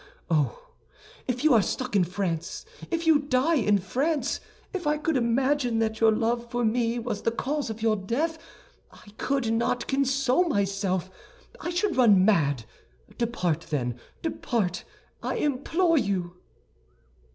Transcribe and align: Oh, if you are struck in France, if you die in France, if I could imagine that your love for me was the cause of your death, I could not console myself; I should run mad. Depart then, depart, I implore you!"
Oh, 0.31 0.71
if 1.27 1.43
you 1.43 1.53
are 1.53 1.61
struck 1.61 1.95
in 1.95 2.03
France, 2.05 2.65
if 2.89 3.05
you 3.05 3.19
die 3.19 3.53
in 3.57 3.77
France, 3.77 4.39
if 4.73 4.87
I 4.87 4.97
could 4.97 5.15
imagine 5.15 5.77
that 5.77 5.99
your 5.99 6.11
love 6.11 6.49
for 6.49 6.65
me 6.65 6.97
was 6.97 7.21
the 7.21 7.29
cause 7.29 7.69
of 7.69 7.83
your 7.83 7.95
death, 7.95 8.39
I 8.91 9.11
could 9.19 9.53
not 9.53 9.85
console 9.87 10.45
myself; 10.49 11.11
I 11.59 11.69
should 11.69 11.97
run 11.97 12.25
mad. 12.25 12.65
Depart 13.19 13.67
then, 13.69 13.99
depart, 14.23 14.85
I 15.21 15.35
implore 15.35 15.99
you!" 15.99 16.33